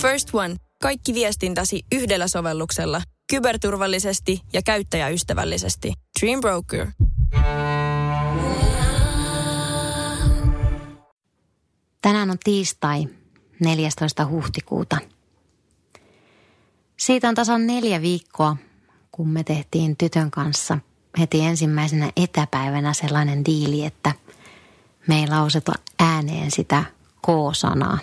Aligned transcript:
First 0.00 0.34
One. 0.34 0.56
Kaikki 0.82 1.14
viestintäsi 1.14 1.82
yhdellä 1.92 2.28
sovelluksella. 2.28 3.02
Kyberturvallisesti 3.30 4.40
ja 4.52 4.62
käyttäjäystävällisesti. 4.62 5.92
Dream 6.20 6.40
Broker. 6.40 6.86
Tänään 12.02 12.30
on 12.30 12.38
tiistai 12.44 13.08
14. 13.60 14.26
huhtikuuta. 14.26 14.96
Siitä 16.96 17.28
on 17.28 17.34
tasan 17.34 17.66
neljä 17.66 18.02
viikkoa, 18.02 18.56
kun 19.12 19.28
me 19.28 19.44
tehtiin 19.44 19.96
tytön 19.96 20.30
kanssa 20.30 20.78
heti 21.18 21.40
ensimmäisenä 21.40 22.10
etäpäivänä 22.16 22.92
sellainen 22.92 23.44
diili, 23.44 23.84
että 23.84 24.12
me 25.08 25.20
ei 25.20 25.28
lauseta 25.28 25.72
ääneen 25.98 26.50
sitä 26.50 26.84
K-sanaa. 27.26 27.98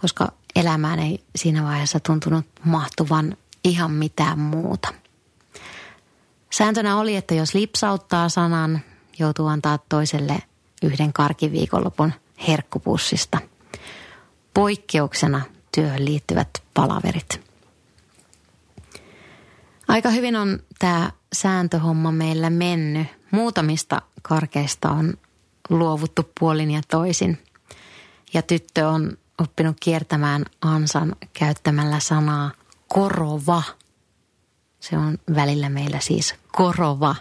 Koska 0.00 0.32
elämään 0.56 0.98
ei 0.98 1.24
siinä 1.36 1.64
vaiheessa 1.64 2.00
tuntunut 2.00 2.46
mahtuvan 2.64 3.36
ihan 3.64 3.90
mitään 3.90 4.38
muuta. 4.38 4.88
Sääntönä 6.50 6.96
oli, 6.96 7.16
että 7.16 7.34
jos 7.34 7.54
lipsauttaa 7.54 8.28
sanan, 8.28 8.80
joutuu 9.18 9.46
antaa 9.46 9.78
toiselle 9.88 10.42
yhden 10.82 11.12
karkiviikonlopun 11.12 12.12
herkkupussista. 12.48 13.38
Poikkeuksena 14.54 15.40
työhön 15.74 16.04
liittyvät 16.04 16.48
palaverit. 16.74 17.40
Aika 19.88 20.10
hyvin 20.10 20.36
on 20.36 20.58
tämä 20.78 21.12
sääntöhomma 21.32 22.12
meillä 22.12 22.50
mennyt. 22.50 23.06
Muutamista 23.30 24.02
karkeista 24.22 24.90
on 24.90 25.14
luovuttu 25.70 26.30
puolin 26.40 26.70
ja 26.70 26.80
toisin. 26.88 27.38
Ja 28.34 28.42
tyttö 28.42 28.88
on 28.88 29.18
oppinut 29.40 29.76
kiertämään 29.80 30.44
ansan 30.62 31.16
käyttämällä 31.32 32.00
sanaa 32.00 32.50
korova. 32.88 33.62
Se 34.80 34.98
on 34.98 35.18
välillä 35.34 35.68
meillä 35.68 36.00
siis 36.00 36.34
korova. 36.52 37.16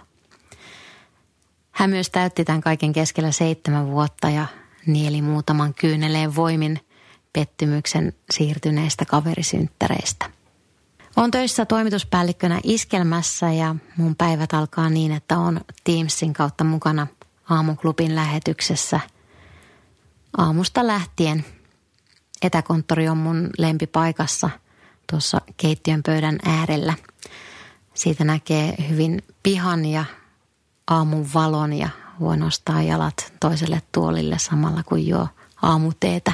Hän 1.71 1.89
myös 1.89 2.09
täytti 2.09 2.45
tämän 2.45 2.61
kaiken 2.61 2.93
keskellä 2.93 3.31
seitsemän 3.31 3.87
vuotta 3.87 4.29
ja 4.29 4.45
nieli 4.85 5.21
muutaman 5.21 5.73
kyyneleen 5.73 6.35
voimin 6.35 6.79
pettymyksen 7.33 8.13
siirtyneistä 8.31 9.05
kaverisynttäreistä. 9.05 10.29
Olen 11.15 11.31
töissä 11.31 11.65
toimituspäällikkönä 11.65 12.59
Iskelmässä 12.63 13.51
ja 13.51 13.75
mun 13.97 14.15
päivät 14.15 14.53
alkaa 14.53 14.89
niin, 14.89 15.11
että 15.11 15.37
on 15.37 15.61
Teamsin 15.83 16.33
kautta 16.33 16.63
mukana 16.63 17.07
aamuklubin 17.49 18.15
lähetyksessä 18.15 18.99
aamusta 20.37 20.87
lähtien. 20.87 21.45
Etäkonttori 22.41 23.09
on 23.09 23.17
mun 23.17 23.49
lempipaikassa 23.57 24.49
tuossa 25.09 25.41
keittiön 25.57 26.03
pöydän 26.05 26.39
äärellä. 26.45 26.93
Siitä 27.93 28.23
näkee 28.23 28.75
hyvin 28.89 29.23
pihan 29.43 29.85
ja 29.85 30.05
aamun 30.87 31.29
valon 31.33 31.73
ja 31.73 31.89
voi 32.19 32.37
nostaa 32.37 32.81
jalat 32.81 33.33
toiselle 33.39 33.81
tuolille 33.91 34.39
samalla 34.39 34.83
kuin 34.83 35.07
juo 35.07 35.27
aamuteetä. 35.61 36.31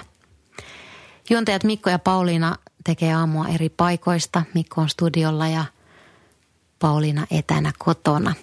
Juontajat 1.30 1.64
Mikko 1.64 1.90
ja 1.90 2.00
Pauliina 2.00 2.56
tekee 2.84 3.14
aamua 3.14 3.48
eri 3.48 3.70
paikoista. 3.70 4.44
Mikko 4.54 4.82
on 4.82 4.90
studiolla 4.90 5.48
ja 5.48 5.66
Pauliina 6.80 7.28
etänä 7.32 7.72
kotona. 7.78 8.34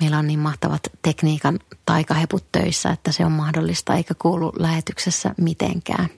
Meillä 0.00 0.18
on 0.18 0.26
niin 0.26 0.38
mahtavat 0.38 0.82
tekniikan 1.02 1.58
taikaheput 1.86 2.52
töissä, 2.52 2.90
että 2.90 3.12
se 3.12 3.24
on 3.24 3.32
mahdollista 3.32 3.94
eikä 3.94 4.14
kuulu 4.18 4.52
lähetyksessä 4.58 5.34
mitenkään. 5.36 6.08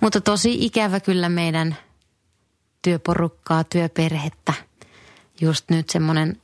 Mutta 0.00 0.20
tosi 0.20 0.64
ikävä 0.64 1.00
kyllä 1.00 1.28
meidän 1.28 1.76
työporukkaa, 2.82 3.64
työperhettä. 3.64 4.52
Just 5.40 5.70
nyt 5.70 5.90
semmoinen 5.90 6.42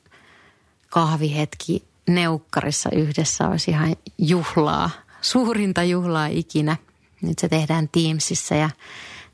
kahvihetki 0.88 1.84
neukkarissa 2.08 2.90
yhdessä 2.90 3.48
olisi 3.48 3.70
ihan 3.70 3.96
juhlaa, 4.18 4.90
suurinta 5.20 5.82
juhlaa 5.82 6.26
ikinä. 6.26 6.76
Nyt 7.22 7.38
se 7.38 7.48
tehdään 7.48 7.88
Teamsissa 7.88 8.54
ja 8.54 8.70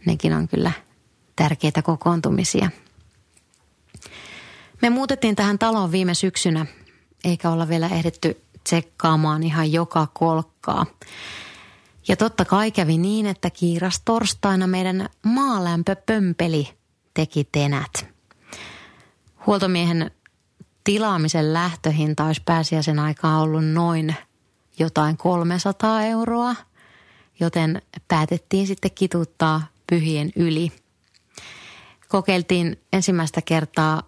nekin 0.07 0.33
on 0.33 0.49
kyllä 0.49 0.73
tärkeitä 1.37 1.83
kokoontumisia. 1.83 2.71
Me 4.83 4.91
muutettiin 4.91 5.37
tähän 5.37 5.59
taloon 5.59 5.93
viime 5.93 6.15
syksynä, 6.15 6.67
eikä 7.25 7.51
olla 7.51 7.69
vielä 7.69 7.87
ehditty 7.87 8.43
tsekkaamaan 8.65 9.43
ihan 9.43 9.73
joka 9.73 10.09
kolkkaa. 10.13 10.87
Ja 12.09 12.17
totta 12.17 12.45
kai 12.45 12.71
kävi 12.71 12.99
niin, 12.99 13.27
että 13.27 13.51
kiiras 13.51 14.03
torstaina 14.05 14.67
meidän 14.67 15.09
maalämpöpömpeli 15.23 16.69
teki 17.15 17.49
tenät. 17.53 18.07
Huoltomiehen 19.47 20.11
tilaamisen 20.85 21.53
lähtöhinta 21.53 22.25
olisi 22.25 22.43
pääsiäisen 22.45 22.99
aikaa 22.99 23.41
ollut 23.41 23.65
noin 23.65 24.15
jotain 24.79 25.17
300 25.17 26.03
euroa, 26.03 26.55
joten 27.41 27.83
päätettiin 28.09 28.67
sitten 28.67 28.91
kituttaa 28.95 29.63
pyhien 29.91 30.33
yli. 30.37 30.73
Kokeiltiin 32.09 32.81
ensimmäistä 32.93 33.43
kertaa 33.43 34.03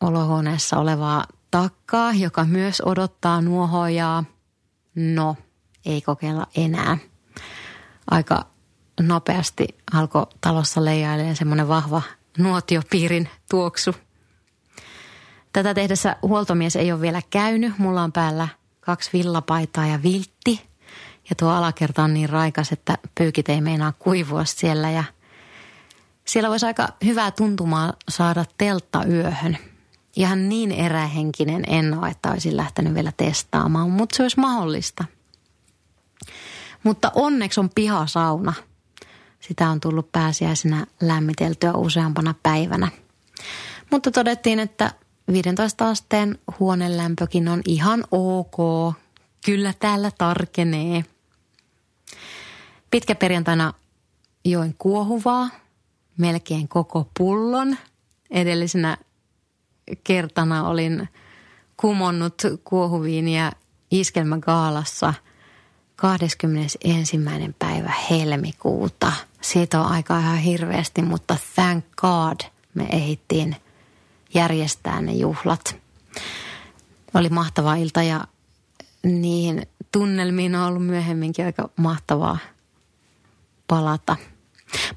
olohuoneessa 0.00 0.78
olevaa 0.78 1.24
takkaa, 1.50 2.12
joka 2.12 2.44
myös 2.44 2.82
odottaa 2.84 3.40
nuohojaa. 3.40 4.24
No, 4.94 5.36
ei 5.86 6.00
kokeilla 6.00 6.46
enää. 6.56 6.98
Aika 8.10 8.46
nopeasti 9.00 9.66
alkoi 9.92 10.26
talossa 10.40 10.84
leijailemaan 10.84 11.36
semmoinen 11.36 11.68
vahva 11.68 12.02
nuotiopiirin 12.38 13.28
tuoksu. 13.50 13.94
Tätä 15.52 15.74
tehdessä 15.74 16.16
huoltomies 16.22 16.76
ei 16.76 16.92
ole 16.92 17.00
vielä 17.00 17.22
käynyt. 17.30 17.78
Mulla 17.78 18.02
on 18.02 18.12
päällä 18.12 18.48
kaksi 18.80 19.10
villapaitaa 19.12 19.86
ja 19.86 20.02
viltti. 20.02 20.66
Ja 21.30 21.36
tuo 21.36 21.48
alakerta 21.48 22.02
on 22.02 22.14
niin 22.14 22.28
raikas, 22.28 22.72
että 22.72 22.98
pyykit 23.14 23.48
ei 23.48 23.60
meinaa 23.60 23.92
kuivua 23.92 24.44
siellä. 24.44 24.90
Ja 24.90 25.04
siellä 26.24 26.50
voisi 26.50 26.66
aika 26.66 26.88
hyvää 27.04 27.30
tuntumaa 27.30 27.92
saada 28.08 28.44
teltta 28.58 29.04
yöhön. 29.04 29.58
Ihan 30.16 30.48
niin 30.48 30.72
erähenkinen 30.72 31.64
en 31.66 31.98
ole, 31.98 32.08
että 32.08 32.30
olisin 32.30 32.56
lähtenyt 32.56 32.94
vielä 32.94 33.12
testaamaan, 33.16 33.90
mutta 33.90 34.16
se 34.16 34.22
olisi 34.22 34.40
mahdollista. 34.40 35.04
Mutta 36.86 37.12
onneksi 37.14 37.60
on 37.60 37.70
pihasauna. 37.74 38.52
Sitä 39.40 39.68
on 39.68 39.80
tullut 39.80 40.12
pääsiäisenä 40.12 40.86
lämmiteltyä 41.02 41.72
useampana 41.72 42.34
päivänä. 42.42 42.88
Mutta 43.90 44.10
todettiin, 44.10 44.60
että 44.60 44.92
15 45.32 45.88
asteen 45.88 46.38
huonelämpökin 46.60 47.48
on 47.48 47.62
ihan 47.64 48.04
ok. 48.10 48.56
Kyllä 49.46 49.74
täällä 49.78 50.10
tarkenee. 50.18 51.04
Pitkäperjantaina 52.90 53.72
join 54.44 54.74
kuohuvaa, 54.78 55.50
melkein 56.16 56.68
koko 56.68 57.10
pullon. 57.18 57.76
Edellisenä 58.30 58.96
kertana 60.04 60.68
olin 60.68 61.08
kumonnut 61.76 62.42
kuohuviiniä 62.64 63.52
iskelmägaalassa 63.90 65.14
21. 65.96 67.18
päivä 67.58 67.92
helmikuuta. 68.10 69.12
Siitä 69.40 69.80
on 69.80 69.86
aika 69.86 70.18
ihan 70.18 70.38
hirveästi, 70.38 71.02
mutta 71.02 71.36
thank 71.54 71.84
God 71.96 72.40
me 72.74 72.86
ehittiin 72.92 73.56
järjestää 74.34 75.00
ne 75.00 75.12
juhlat. 75.12 75.76
Oli 77.14 77.28
mahtava 77.28 77.74
ilta 77.74 78.02
ja 78.02 78.24
niihin 79.02 79.66
tunnelmiin 79.92 80.54
on 80.54 80.62
ollut 80.62 80.86
myöhemminkin 80.86 81.44
aika 81.44 81.70
mahtavaa 81.76 82.38
palata. 83.68 84.16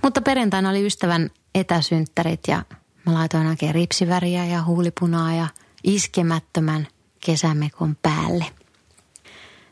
Mutta 0.03 0.21
perjantaina 0.21 0.69
oli 0.69 0.85
ystävän 0.85 1.29
etäsynttärit 1.55 2.39
ja 2.47 2.63
mä 3.05 3.13
laitoin 3.13 3.47
oikein 3.47 3.75
ripsiväriä 3.75 4.45
ja 4.45 4.63
huulipunaa 4.63 5.33
ja 5.33 5.47
iskemättömän 5.83 6.87
kesämekon 7.25 7.97
päälle. 8.01 8.45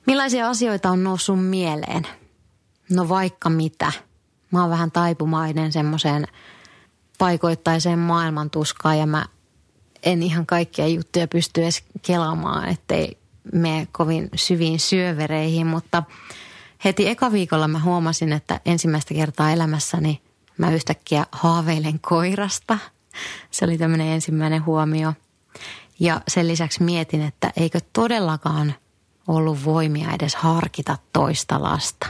Millaisia 0.07 0.49
asioita 0.49 0.89
on 0.89 1.03
noussut 1.03 1.45
mieleen? 1.45 2.07
No 2.89 3.09
vaikka 3.09 3.49
mitä. 3.49 3.91
Mä 4.51 4.61
oon 4.61 4.69
vähän 4.69 4.91
taipumainen 4.91 5.71
semmoiseen 5.71 6.27
paikoittaiseen 7.17 7.99
maailmantuskaan 7.99 8.97
ja 8.97 9.05
mä 9.05 9.25
en 10.03 10.23
ihan 10.23 10.45
kaikkia 10.45 10.87
juttuja 10.87 11.27
pysty 11.27 11.63
edes 11.63 11.83
kelaamaan, 12.01 12.69
ettei 12.69 13.17
mene 13.53 13.87
kovin 13.91 14.29
syviin 14.35 14.79
syövereihin, 14.79 15.67
mutta 15.67 16.03
heti 16.85 17.07
eka 17.07 17.31
viikolla 17.31 17.67
mä 17.67 17.79
huomasin, 17.79 18.33
että 18.33 18.61
ensimmäistä 18.65 19.13
kertaa 19.13 19.51
elämässäni 19.51 20.21
mä 20.57 20.71
yhtäkkiä 20.71 21.25
haaveilen 21.31 21.99
koirasta. 21.99 22.77
Se 23.51 23.65
oli 23.65 23.77
tämmöinen 23.77 24.07
ensimmäinen 24.07 24.65
huomio. 24.65 25.13
Ja 25.99 26.21
sen 26.27 26.47
lisäksi 26.47 26.83
mietin, 26.83 27.21
että 27.21 27.51
eikö 27.57 27.79
todellakaan 27.93 28.73
ollut 29.27 29.65
voimia 29.65 30.11
edes 30.13 30.35
harkita 30.35 30.97
toista 31.13 31.61
lasta. 31.61 32.07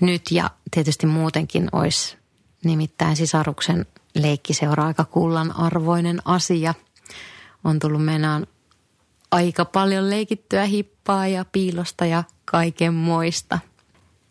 Nyt 0.00 0.30
ja 0.30 0.50
tietysti 0.70 1.06
muutenkin 1.06 1.68
olisi 1.72 2.16
nimittäin 2.64 3.16
sisaruksen 3.16 3.86
leikkiseura 4.14 4.86
aika 4.86 5.04
kullan 5.04 5.56
arvoinen 5.56 6.22
asia. 6.24 6.74
On 7.64 7.78
tullut 7.78 8.04
mennään 8.04 8.46
aika 9.30 9.64
paljon 9.64 10.10
leikittyä 10.10 10.64
hippaa 10.64 11.26
ja 11.26 11.44
piilosta 11.52 12.06
ja 12.06 12.24
kaiken 12.44 12.94
moista. 12.94 13.58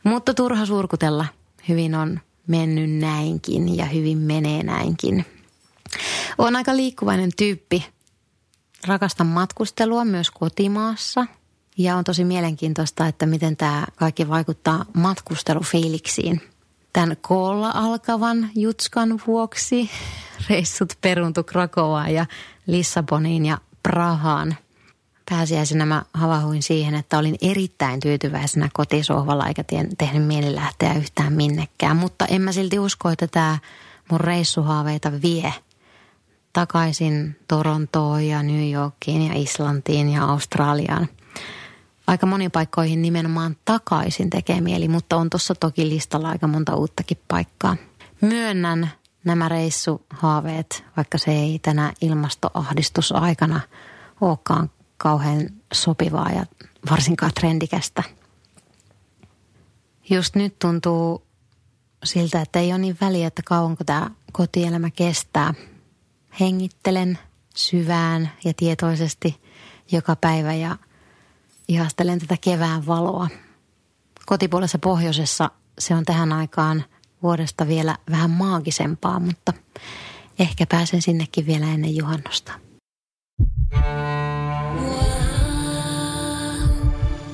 Mutta 0.04 0.34
turha 0.34 0.66
surkutella. 0.66 1.26
Hyvin 1.70 1.96
on 1.96 2.20
mennyt 2.48 2.92
näinkin 2.92 3.78
ja 3.78 3.86
hyvin 3.86 4.18
menee 4.18 4.64
näinkin. 4.64 5.26
Olen 6.38 6.56
aika 6.56 6.76
liikkuvainen 6.76 7.30
tyyppi. 7.38 7.86
Rakastan 8.88 9.28
matkustelua 9.28 10.06
myös 10.06 10.32
kotimaassa. 10.32 11.26
Ja 11.78 11.96
on 11.96 12.04
tosi 12.04 12.24
mielenkiintoista, 12.24 13.08
että 13.08 13.26
miten 13.26 13.58
tämä 13.58 13.86
kaikki 13.96 14.30
vaikuttaa 14.30 14.86
matkustelufiiliksiin. 14.94 16.42
Tämän 16.94 17.18
koolla 17.22 17.72
alkavan 17.74 18.50
jutskan 18.56 19.22
vuoksi 19.28 19.90
reissut 20.50 20.94
peruntu 21.02 21.44
Krakovaan 21.44 22.14
ja 22.14 22.26
Lissaboniin 22.68 23.46
ja 23.46 23.58
Prahaan. 23.84 24.56
Pääsiäisenä 25.30 25.86
mä 25.86 26.04
havahuin 26.14 26.64
siihen, 26.64 26.96
että 26.96 27.18
olin 27.18 27.36
erittäin 27.42 28.00
tyytyväisenä 28.00 28.70
kotisohvalla 28.74 29.48
eikä 29.48 29.64
tehnyt 29.98 30.28
mieli 30.28 30.56
lähteä 30.56 30.94
yhtään 30.94 31.34
minnekään. 31.34 31.98
Mutta 31.98 32.26
en 32.26 32.42
mä 32.42 32.52
silti 32.52 32.80
usko, 32.80 33.10
että 33.10 33.28
tämä 33.28 33.58
mun 34.12 34.22
reissuhaaveita 34.22 35.12
vie– 35.22 35.54
takaisin 36.56 37.36
Torontoon 37.48 38.24
ja 38.24 38.44
New 38.44 38.72
Yorkiin 38.72 39.22
ja 39.28 39.34
Islantiin 39.36 40.10
ja 40.10 40.24
Australiaan. 40.24 41.08
Aika 42.08 42.26
moniin 42.26 42.52
paikkoihin 42.52 43.02
nimenomaan 43.02 43.56
takaisin 43.66 44.30
tekee 44.30 44.62
mieli, 44.62 44.88
mutta 44.88 45.18
on 45.18 45.30
tuossa 45.30 45.56
toki 45.56 45.90
listalla 45.90 46.30
aika 46.30 46.48
monta 46.48 46.76
uuttakin 46.76 47.18
paikkaa. 47.28 47.78
Myönnän 48.22 48.92
nämä 49.24 49.50
reissuhaaveet, 49.50 50.84
vaikka 50.98 51.18
se 51.18 51.32
ei 51.32 51.60
tänä 51.60 51.94
ilmastoahdistusaikana 52.02 53.60
olekaan 54.22 54.70
kauhean 54.98 55.50
sopivaa 55.74 56.32
ja 56.32 56.46
varsinkaan 56.92 57.32
trendikästä. 57.40 58.04
Just 60.10 60.36
nyt 60.36 60.60
tuntuu 60.60 61.24
siltä, 62.04 62.42
että 62.42 62.60
ei 62.60 62.72
ole 62.72 62.78
niin 62.78 62.98
väliä, 63.02 63.28
että 63.28 63.42
kauanko 63.46 63.84
tämä 63.84 64.10
kotielämä 64.32 64.90
kestää– 64.90 65.54
hengittelen 66.40 67.20
syvään 67.56 68.32
ja 68.44 68.54
tietoisesti 68.54 69.42
joka 69.92 70.16
päivä 70.16 70.54
ja 70.54 70.78
ihastelen 71.68 72.20
tätä 72.20 72.38
kevään 72.42 72.88
valoa. 72.88 73.28
Kotipuolessa 74.26 74.80
pohjoisessa 74.80 75.52
se 75.80 75.96
on 75.96 76.06
tähän 76.06 76.34
aikaan 76.34 76.86
vuodesta 77.24 77.68
vielä 77.68 77.98
vähän 78.12 78.32
maagisempaa, 78.32 79.20
mutta 79.20 79.54
ehkä 80.40 80.66
pääsen 80.70 81.02
sinnekin 81.02 81.46
vielä 81.46 81.66
ennen 81.66 81.96
juhannosta. 81.96 82.52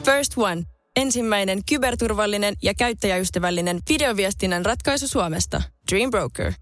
First 0.05 0.33
One. 0.37 0.63
Ensimmäinen 0.95 1.61
kyberturvallinen 1.69 2.55
ja 2.61 2.73
käyttäjäystävällinen 2.73 3.79
videoviestinnän 3.89 4.65
ratkaisu 4.65 5.07
Suomesta. 5.07 5.61
Dream 5.91 6.11
Broker. 6.11 6.53